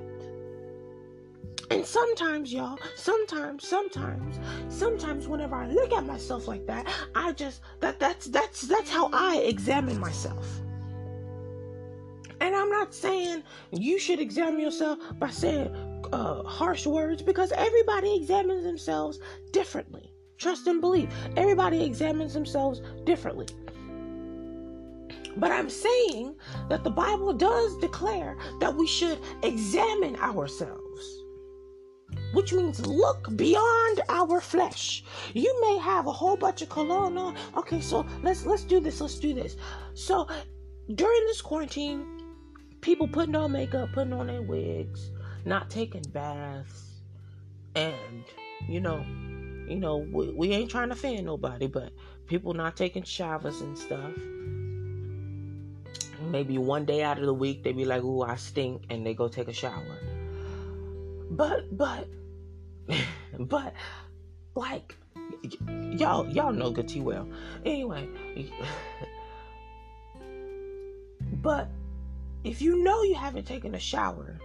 [1.71, 7.61] And sometimes, y'all, sometimes, sometimes, sometimes whenever I look at myself like that, I just
[7.81, 10.63] that that's that's that's how I examine myself.
[12.41, 15.69] And I'm not saying you should examine yourself by saying
[16.11, 19.19] uh, harsh words because everybody examines themselves
[19.53, 20.11] differently.
[20.39, 21.13] Trust and believe.
[21.37, 23.49] Everybody examines themselves differently.
[25.37, 26.35] But I'm saying
[26.69, 30.83] that the Bible does declare that we should examine ourselves.
[32.33, 35.05] Which means look beyond our flesh.
[35.35, 37.37] You may have a whole bunch of cologne on.
[37.57, 39.01] Okay, so let's let's do this.
[39.01, 39.57] Let's do this.
[39.95, 40.27] So
[40.95, 42.07] during this quarantine,
[42.81, 45.11] people putting on makeup, putting on their wigs,
[45.45, 47.01] not taking baths,
[47.75, 48.25] and
[48.67, 49.05] you know,
[49.69, 51.93] you know, we, we ain't trying to offend nobody, but
[52.27, 54.12] people not taking showers and stuff
[56.31, 59.14] maybe one day out of the week they be like, "Ooh, I stink," and they
[59.14, 59.99] go take a shower.
[61.31, 62.09] But but
[63.38, 63.75] but
[64.55, 64.97] like
[65.93, 67.29] y'all y'all know good too well.
[67.64, 68.09] Anyway,
[71.43, 71.69] but
[72.45, 74.38] if you know you haven't taken a shower,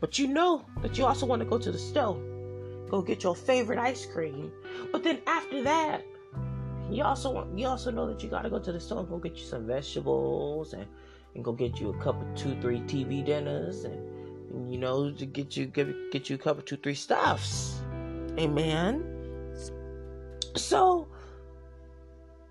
[0.00, 2.20] but you know that you also want to go to the store,
[2.88, 4.52] go get your favorite ice cream,
[4.92, 6.04] but then after that
[6.90, 9.18] you also want, you also know that you gotta go to the store and go
[9.18, 10.86] get you some vegetables and,
[11.34, 15.26] and go get you a couple two three TV dinners and, and you know to
[15.26, 17.80] get you get, get you a couple two three stuffs.
[18.38, 19.04] Amen.
[20.56, 21.08] So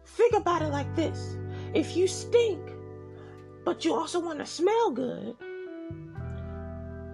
[0.05, 1.35] think about it like this:
[1.73, 2.61] if you stink,
[3.65, 5.35] but you also want to smell good,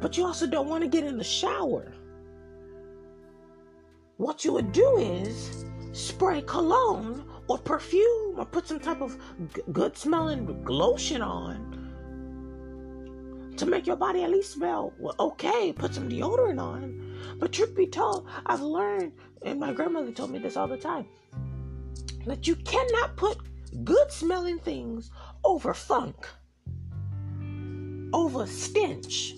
[0.02, 1.94] but you also don't want to get in the shower,
[4.18, 5.53] what you would do is
[6.14, 9.18] spray cologne or perfume or put some type of
[9.56, 11.74] g- good smelling lotion on
[13.58, 15.74] to make your body at least smell well, okay.
[15.76, 17.38] Put some deodorant on.
[17.40, 21.08] But truth be told, I've learned, and my grandmother told me this all the time,
[22.28, 23.38] that you cannot put
[23.84, 25.10] good smelling things
[25.44, 26.28] over funk,
[28.14, 29.34] over stench.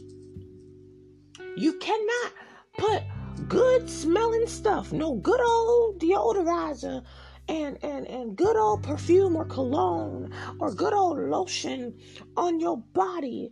[1.56, 2.34] You cannot
[2.78, 3.02] put
[3.48, 7.04] good smelling stuff, no good old deodorizer
[7.48, 11.94] and and and good old perfume or cologne or good old lotion
[12.36, 13.52] on your body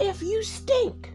[0.00, 1.12] if you stink.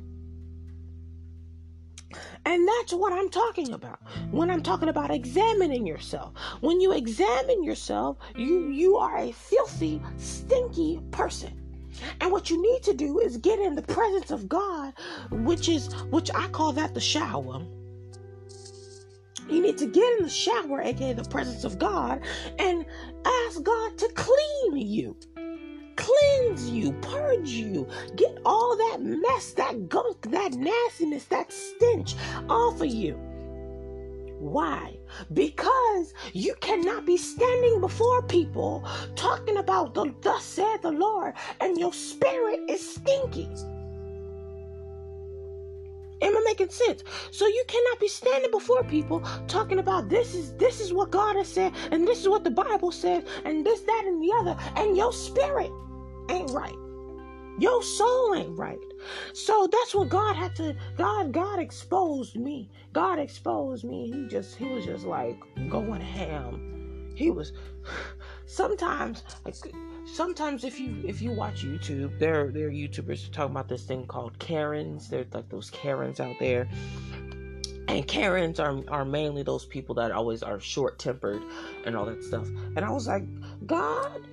[2.45, 3.99] And that's what I'm talking about.
[4.31, 6.33] When I'm talking about examining yourself.
[6.59, 11.62] When you examine yourself, you you are a filthy, stinky person.
[12.19, 14.93] And what you need to do is get in the presence of God,
[15.31, 17.61] which is which I call that the shower.
[19.49, 22.21] You need to get in the shower, aka the presence of God,
[22.59, 22.85] and
[23.25, 25.15] ask God to clean you.
[25.95, 32.15] Cleanse you, purge you, get all that mess, that gunk, that nastiness, that stench
[32.49, 33.19] off of you.
[34.43, 34.97] Why?
[35.31, 41.77] Because you cannot be standing before people talking about the thus said the Lord and
[41.77, 43.47] your spirit is stinky.
[46.21, 47.05] Am I making sense?
[47.31, 51.37] So you cannot be standing before people talking about this is this is what God
[51.37, 54.57] has said and this is what the Bible says and this, that, and the other,
[54.75, 55.71] and your spirit
[56.29, 56.75] ain't right.
[57.59, 58.79] Your soul ain't right.
[59.33, 62.69] So that's what God had to God God exposed me.
[62.93, 64.11] God exposed me.
[64.11, 65.37] He just he was just like
[65.69, 67.11] going ham.
[67.15, 67.53] He was
[68.45, 69.23] sometimes
[70.05, 74.07] sometimes if you if you watch YouTube, there there are YouTubers talking about this thing
[74.07, 75.09] called Karens.
[75.09, 76.67] There's like those Karens out there.
[77.87, 81.43] And Karens are are mainly those people that always are short tempered
[81.85, 82.47] and all that stuff.
[82.75, 83.25] And I was like,
[83.67, 84.23] God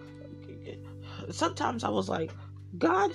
[1.31, 2.33] sometimes I was like,
[2.79, 3.13] God,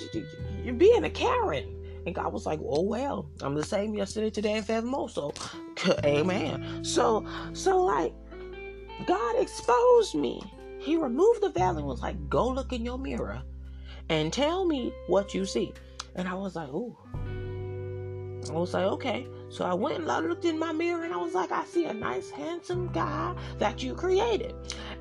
[0.63, 1.71] you're being a Karen.
[2.05, 5.09] And God was like, oh well, I'm the same yesterday, today, and forevermore.
[5.09, 5.33] So,
[6.05, 6.83] amen.
[6.83, 8.13] So, so like,
[9.07, 10.41] God exposed me.
[10.79, 13.41] He removed the veil and was like, go look in your mirror
[14.09, 15.73] and tell me what you see.
[16.15, 16.95] And I was like, ooh.
[18.49, 19.27] I was like, okay.
[19.49, 21.85] So I went and I looked in my mirror and I was like, I see
[21.85, 24.53] a nice, handsome guy that you created.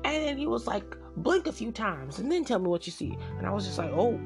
[0.03, 3.17] And he was like, blink a few times and then tell me what you see.
[3.37, 4.19] And I was just like, oh,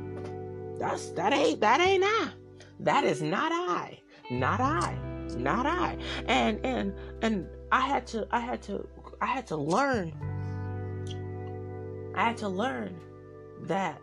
[0.80, 2.30] that's that ain't that ain't I.
[2.80, 4.00] That is not I.
[4.32, 4.98] Not I.
[5.38, 5.98] Not I.
[6.28, 8.88] And and and I had to I had to
[9.22, 10.14] I had to learn.
[12.16, 12.96] I had to learn
[13.64, 14.02] that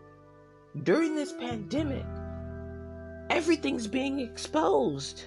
[0.83, 2.05] during this pandemic,
[3.29, 5.23] everything's being exposed.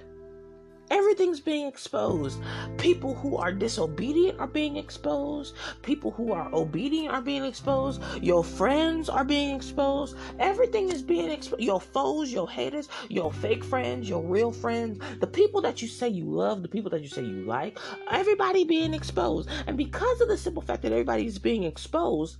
[0.90, 2.42] Everything's being exposed.
[2.76, 5.54] People who are disobedient are being exposed.
[5.82, 8.02] People who are obedient are being exposed.
[8.20, 10.16] Your friends are being exposed.
[10.40, 11.62] Everything is being exposed.
[11.62, 16.08] Your foes, your haters, your fake friends, your real friends, the people that you say
[16.08, 17.78] you love, the people that you say you like,
[18.10, 19.48] everybody being exposed.
[19.68, 22.38] And because of the simple fact that everybody is being exposed,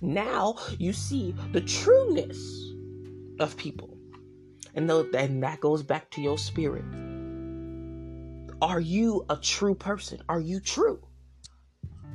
[0.00, 2.72] now you see the trueness
[3.38, 3.98] of people.
[4.74, 6.84] And, and that goes back to your spirit.
[8.64, 10.22] Are you a true person?
[10.26, 11.06] Are you true?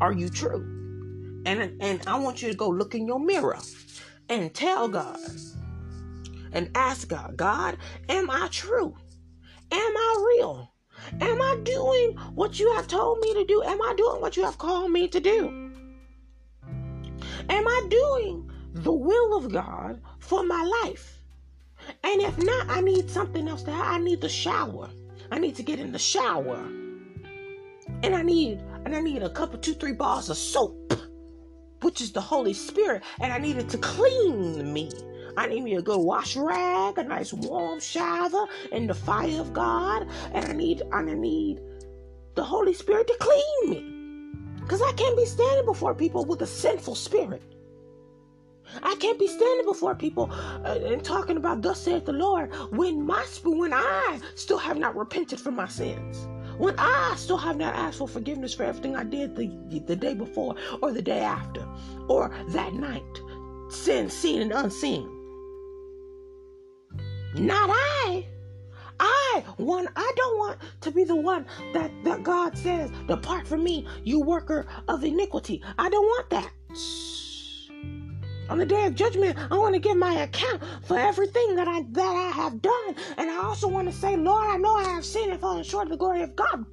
[0.02, 1.44] Are you true?
[1.46, 3.60] And and I want you to go look in your mirror
[4.30, 5.20] and tell God
[6.52, 7.78] and ask God, God,
[8.10, 8.98] am I true?
[9.72, 10.74] Am I real?
[11.22, 13.62] Am I doing what you have told me to do?
[13.62, 15.72] Am I doing what you have called me to do?
[17.48, 21.22] Am I doing the will of God for my life?
[22.04, 24.90] And if not, I need something else to I need the shower.
[25.32, 26.58] I need to get in the shower.
[28.04, 30.94] And I need and I need a couple two, three bars of soap,
[31.82, 34.90] which is the Holy Spirit, and I need it to clean me.
[35.38, 39.54] I need me a good wash rag, a nice warm shower in the fire of
[39.54, 41.62] God, and I need and I need
[42.36, 44.62] the Holy Spirit to clean me.
[44.62, 47.42] Because I can't be standing before people with a sinful spirit.
[48.84, 53.06] I can't be standing before people uh, and talking about thus saith the Lord when
[53.06, 56.28] my when I still have not repented for my sins.
[56.58, 59.48] When I still have not asked for forgiveness for everything I did the,
[59.88, 61.66] the day before or the day after
[62.10, 63.22] or that night.
[63.70, 65.10] Sin, seen and unseen.
[67.36, 68.26] Not I.
[69.00, 73.64] I want I don't want to be the one that, that God says, Depart from
[73.64, 75.64] me, you worker of iniquity.
[75.78, 76.52] I don't want that
[78.50, 81.84] on the day of judgment, I want to give my account for everything that I
[81.92, 82.96] that I have done.
[83.18, 85.86] And I also want to say, Lord, I know I have sinned and fallen short
[85.86, 86.66] of the glory of God.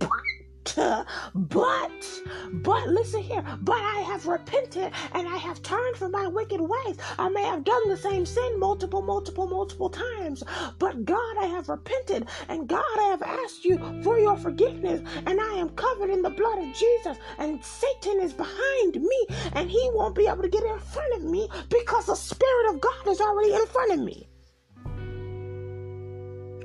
[1.35, 6.61] But but, listen here, but I have repented and I have turned from my wicked
[6.61, 6.97] ways.
[7.19, 10.43] I may have done the same sin multiple, multiple, multiple times,
[10.79, 15.03] but God, I have repented and God, I have asked you for your forgiveness.
[15.27, 17.19] And I am covered in the blood of Jesus.
[17.39, 19.27] And Satan is behind me.
[19.53, 22.81] And he won't be able to get in front of me because the Spirit of
[22.81, 24.29] God is already in front of me.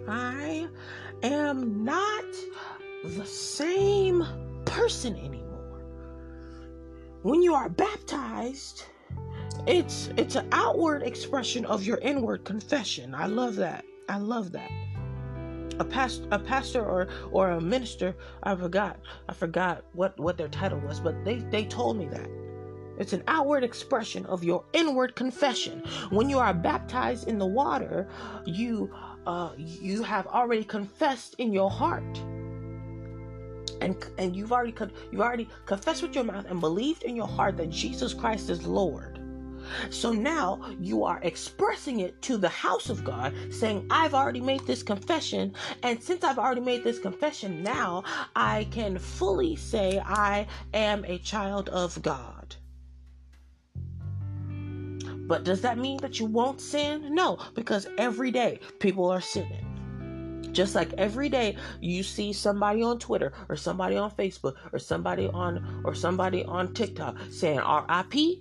[0.08, 0.68] I
[1.24, 2.26] am not
[3.04, 4.26] the same
[4.66, 5.82] person anymore.
[7.24, 8.84] When you are baptized,
[9.66, 13.16] it's it's an outward expression of your inward confession.
[13.16, 13.86] I love that.
[14.08, 14.70] I love that.
[15.80, 18.99] A past a pastor or or a minister, I forgot.
[19.28, 22.30] I forgot what what their title was, but they they told me that.
[22.99, 25.82] It's an outward expression of your inward confession.
[26.12, 28.08] When you are baptized in the water,
[28.45, 28.93] you
[29.26, 32.22] uh, you have already confessed in your heart
[33.82, 34.74] and and you've already
[35.12, 38.66] you've already confessed with your mouth and believed in your heart that Jesus Christ is
[38.66, 39.22] Lord.
[39.90, 44.62] So now you are expressing it to the house of God, saying, I've already made
[44.62, 45.54] this confession.
[45.84, 48.04] And since I've already made this confession, now
[48.36, 52.56] I can fully say I am a child of God.
[55.28, 57.14] But does that mean that you won't sin?
[57.16, 59.70] No, because every day people are sinning.
[60.52, 65.28] Just like every day you see somebody on Twitter or somebody on Facebook or somebody
[65.28, 68.39] on or somebody on TikTok saying RIP.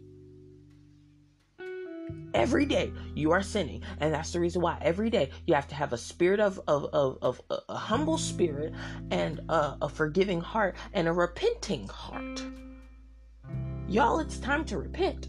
[2.32, 5.74] Every day you are sinning, and that's the reason why every day you have to
[5.74, 8.72] have a spirit of of of, of a humble spirit
[9.11, 12.42] and a, a forgiving heart and a repenting heart.
[13.88, 15.28] Y'all, it's time to repent.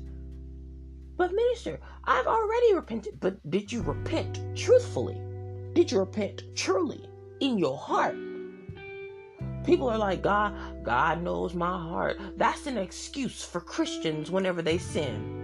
[1.18, 3.20] But minister, I've already repented.
[3.20, 5.20] But did you repent truthfully?
[5.74, 7.02] Did you repent truly
[7.40, 8.16] in your heart?
[9.64, 12.20] People are like, God, God knows my heart.
[12.36, 15.41] That's an excuse for Christians whenever they sin.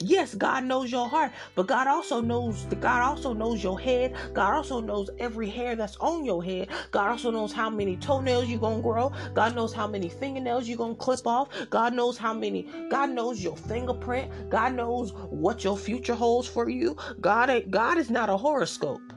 [0.00, 4.14] Yes, God knows your heart, but God also knows God also knows your head.
[4.34, 6.68] God also knows every hair that's on your head.
[6.92, 9.12] God also knows how many toenails you're gonna grow.
[9.34, 11.48] God knows how many fingernails you're gonna clip off.
[11.70, 12.68] God knows how many.
[12.90, 14.30] God knows your fingerprint.
[14.50, 16.96] God knows what your future holds for you.
[17.22, 19.13] God, God is not a horoscope.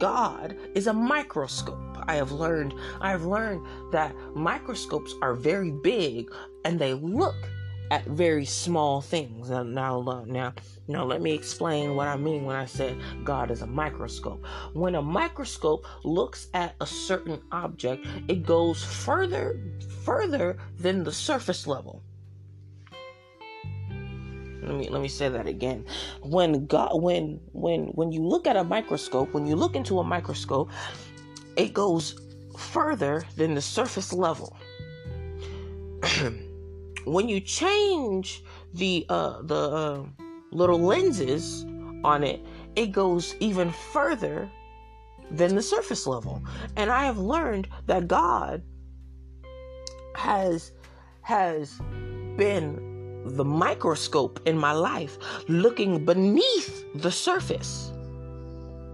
[0.00, 1.78] God is a microscope.
[2.08, 6.32] I have learned I have learned that microscopes are very big
[6.64, 7.36] and they look
[7.90, 9.50] at very small things.
[9.50, 10.54] Now, now, now,
[10.88, 14.42] now, let me explain what I mean when I said God is a microscope.
[14.72, 19.60] When a microscope looks at a certain object, it goes further,
[20.02, 22.02] further than the surface level.
[24.70, 25.84] Let me let me say that again.
[26.22, 30.04] When God, when when when you look at a microscope, when you look into a
[30.04, 30.70] microscope,
[31.56, 32.20] it goes
[32.56, 34.56] further than the surface level.
[37.04, 40.04] when you change the uh, the uh,
[40.52, 41.66] little lenses
[42.04, 42.40] on it,
[42.76, 44.48] it goes even further
[45.32, 46.44] than the surface level.
[46.76, 48.62] And I have learned that God
[50.14, 50.70] has
[51.22, 51.80] has
[52.36, 52.89] been
[53.24, 55.18] the microscope in my life,
[55.48, 57.92] looking beneath the surface.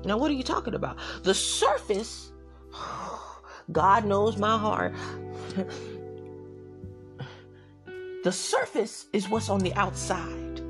[0.04, 0.96] Now, what are you talking about?
[1.22, 2.32] The surface,
[3.72, 4.94] God knows my heart.
[8.24, 10.60] the surface is what's on the outside.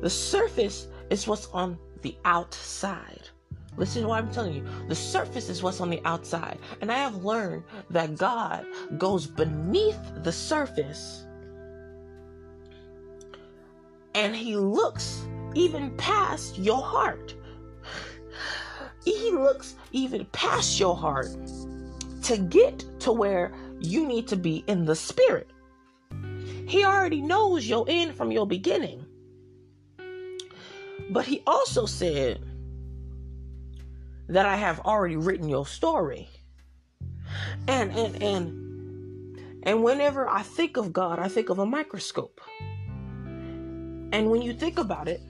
[0.00, 3.28] The surface is what's on the outside.
[3.76, 4.64] Listen to what I'm telling you.
[4.88, 6.58] The surface is what's on the outside.
[6.80, 8.64] And I have learned that God
[8.96, 11.25] goes beneath the surface
[14.16, 17.34] and he looks even past your heart.
[19.04, 21.28] He looks even past your heart
[22.22, 25.50] to get to where you need to be in the spirit.
[26.66, 29.04] He already knows your end from your beginning.
[31.10, 32.40] But he also said
[34.28, 36.28] that I have already written your story.
[37.68, 42.40] And and and and whenever I think of God, I think of a microscope.
[44.12, 45.20] And when you think about it,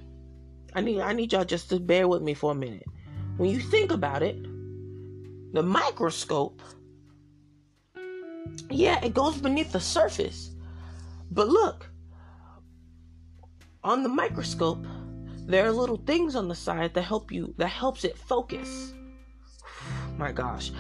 [0.75, 2.87] I need I need y'all just to bear with me for a minute.
[3.39, 4.43] When you think about it,
[5.53, 6.61] the microscope,
[8.71, 10.51] yeah, it goes beneath the surface.
[11.31, 11.89] But look,
[13.83, 14.85] on the microscope,
[15.47, 18.93] there are little things on the side that help you that helps it focus.
[20.19, 20.73] My gosh.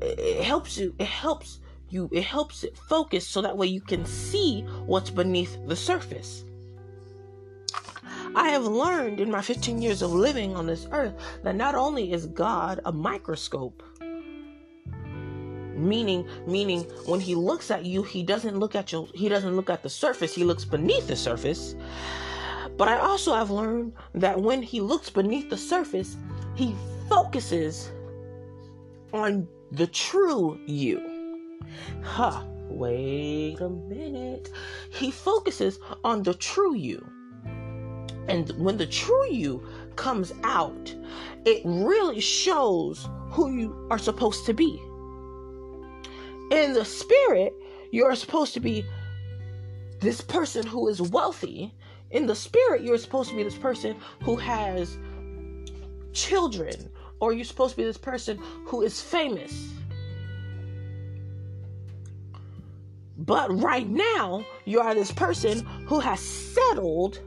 [0.00, 4.04] It helps you it helps you it helps it focus so that way you can
[4.04, 6.44] see what's beneath the surface.
[8.36, 12.12] I have learned in my 15 years of living on this earth that not only
[12.12, 13.82] is God a microscope,
[15.74, 19.70] meaning meaning when he looks at you, he doesn't look at you, he doesn't look
[19.70, 21.74] at the surface, he looks beneath the surface.
[22.76, 26.18] But I also have learned that when he looks beneath the surface,
[26.56, 26.74] he
[27.08, 27.90] focuses
[29.14, 31.00] on the true you.
[32.02, 34.50] Huh, wait a minute.
[34.90, 37.15] He focuses on the true you.
[38.28, 39.66] And when the true you
[39.96, 40.94] comes out,
[41.44, 44.80] it really shows who you are supposed to be.
[46.50, 47.52] In the spirit,
[47.92, 48.84] you're supposed to be
[50.00, 51.72] this person who is wealthy.
[52.10, 54.98] In the spirit, you're supposed to be this person who has
[56.12, 59.70] children, or you're supposed to be this person who is famous.
[63.18, 67.20] But right now, you are this person who has settled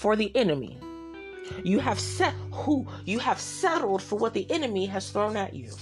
[0.00, 0.78] for the enemy.
[1.62, 5.72] You have set who you have settled for what the enemy has thrown at you.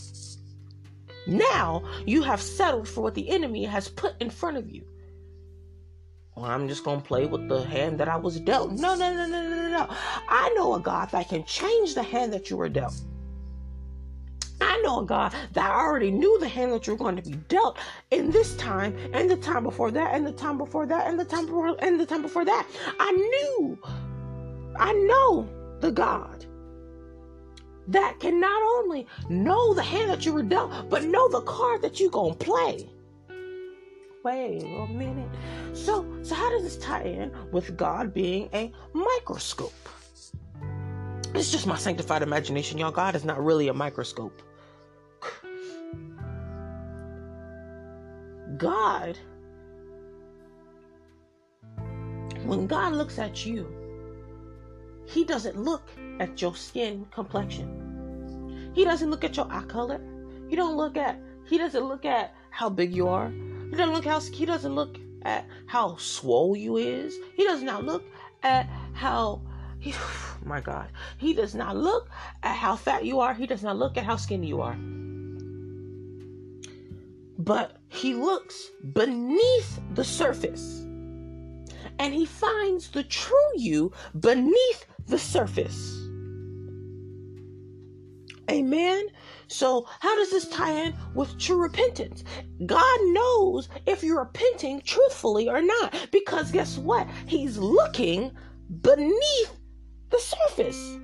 [1.29, 4.83] Now you have settled for what the enemy has put in front of you.
[6.35, 8.73] Well, I'm just gonna play with the hand that I was dealt.
[8.73, 9.87] No, no, no, no, no, no, no.
[10.29, 13.01] I know a God that can change the hand that you were dealt.
[14.61, 17.79] I know God that I already knew the hand that you're going to be dealt
[18.11, 21.25] in this time and the time before that and the time before that and the
[21.25, 22.67] time before and the time before that.
[22.99, 23.79] I knew
[24.79, 25.49] I know
[25.81, 26.47] the God
[27.89, 31.83] that can not only know the hand that you were dealt, but know the card
[31.83, 32.89] that you're gonna play.
[34.25, 35.31] Wait a minute.
[35.73, 39.73] So, so how does this tie in with God being a microscope?
[41.35, 42.91] It's just my sanctified imagination, y'all.
[42.91, 44.43] God is not really a microscope.
[48.59, 49.17] God,
[52.45, 53.67] when God looks at you,
[55.07, 55.89] he doesn't look
[56.21, 58.73] at your skin complexion.
[58.75, 60.01] He doesn't look at your eye color.
[60.49, 63.31] He don't look at he doesn't look at how big you are.
[63.31, 67.17] He doesn't look how he doesn't look at how swole you is.
[67.35, 68.05] He does not look
[68.43, 69.41] at how
[69.79, 69.95] he,
[70.45, 70.89] my God.
[71.17, 72.09] He does not look
[72.43, 73.35] at how fat you are.
[73.35, 74.77] He does not look at how skinny you are.
[77.39, 80.85] But he looks beneath the surface
[81.99, 85.95] and he finds the true you beneath the surface.
[88.51, 89.09] Amen.
[89.49, 92.25] So, how does this tie in with true repentance?
[92.65, 96.09] God knows if you're repenting truthfully or not.
[96.11, 97.07] Because guess what?
[97.27, 98.31] He's looking
[98.81, 99.59] beneath
[100.11, 100.99] the surface.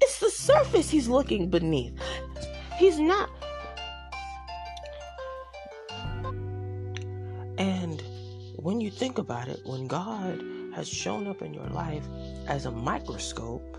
[0.00, 1.98] It's the surface he's looking beneath.
[2.76, 3.30] He's not.
[7.58, 8.02] And
[8.56, 10.42] when you think about it, when God
[10.74, 12.06] has shown up in your life
[12.46, 13.74] as a microscope,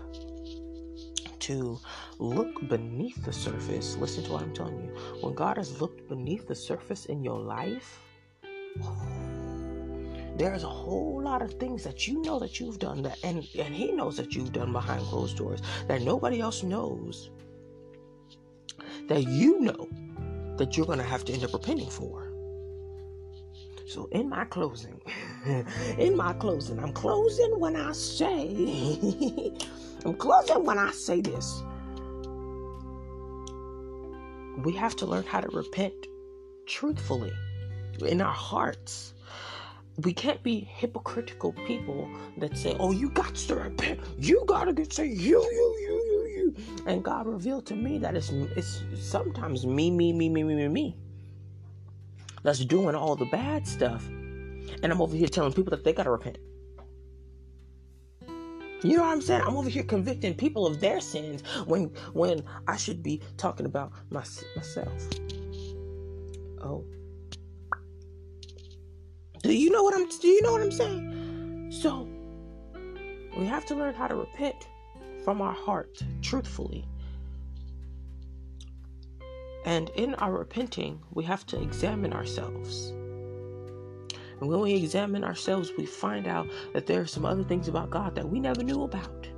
[1.46, 1.78] to
[2.18, 3.96] look beneath the surface.
[3.98, 4.90] Listen to what I'm telling you.
[5.20, 8.00] When God has looked beneath the surface in your life,
[10.36, 13.72] there's a whole lot of things that you know that you've done that and, and
[13.72, 17.30] he knows that you've done behind closed doors that nobody else knows
[19.08, 19.88] that you know
[20.56, 22.25] that you're to have to end up repenting for.
[23.86, 25.00] So in my closing,
[25.98, 29.52] in my closing, I'm closing when I say
[30.04, 31.62] I'm closing when I say this.
[34.64, 35.94] We have to learn how to repent
[36.66, 37.32] truthfully
[38.04, 39.14] in our hearts.
[39.98, 44.00] We can't be hypocritical people that say, "Oh, you got to repent.
[44.18, 45.20] You gotta get saved.
[45.20, 46.56] You, you, you, you, you."
[46.86, 50.68] And God revealed to me that it's it's sometimes me, me, me, me, me, me,
[50.68, 50.96] me.
[52.46, 56.12] That's doing all the bad stuff, and I'm over here telling people that they gotta
[56.12, 56.38] repent.
[58.84, 59.42] You know what I'm saying?
[59.44, 63.90] I'm over here convicting people of their sins when when I should be talking about
[64.10, 64.22] my,
[64.54, 65.08] myself.
[66.62, 66.84] Oh.
[69.42, 71.72] Do you know what I'm do you know what I'm saying?
[71.72, 72.08] So
[73.36, 74.68] we have to learn how to repent
[75.24, 76.86] from our heart truthfully.
[79.66, 82.92] And in our repenting, we have to examine ourselves.
[84.40, 87.90] And when we examine ourselves, we find out that there are some other things about
[87.90, 89.28] God that we never knew about.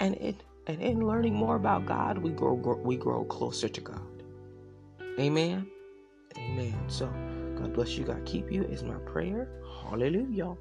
[0.00, 0.36] And in,
[0.66, 4.22] and in learning more about God, we grow, grow we grow closer to God.
[5.18, 5.66] Amen.
[6.38, 6.78] Amen.
[6.86, 7.06] So
[7.56, 8.04] God bless you.
[8.04, 9.50] God keep you is my prayer.
[9.82, 10.54] Hallelujah.